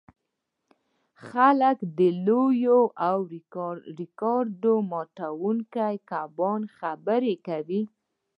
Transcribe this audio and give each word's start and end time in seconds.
خلک 1.27 1.77
د 1.97 1.99
لویو 2.25 2.81
او 3.07 3.17
ریکارډ 4.01 4.63
ماتوونکو 4.91 5.85
کبانو 6.09 6.67
خبرې 6.77 7.35
کوي 7.47 7.81